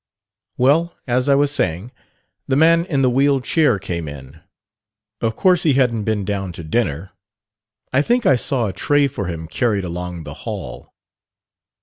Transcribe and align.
"Well, 0.57 0.95
as 1.05 1.29
I 1.29 1.35
was 1.35 1.51
saying, 1.51 1.91
the 2.47 2.55
man 2.55 2.85
in 2.87 3.03
the 3.03 3.09
wheeled 3.11 3.43
chair 3.43 3.77
came 3.77 4.07
in. 4.07 4.41
Of 5.21 5.35
course 5.35 5.61
he 5.61 5.73
hadn't 5.73 6.05
been 6.05 6.25
down 6.25 6.53
to 6.53 6.63
dinner 6.63 7.11
I 7.93 8.01
think 8.01 8.25
I 8.25 8.35
saw 8.35 8.65
a 8.65 8.73
tray 8.73 9.07
for 9.07 9.27
him 9.27 9.45
carried 9.47 9.83
along 9.83 10.23
the 10.23 10.33
hall. 10.49 10.91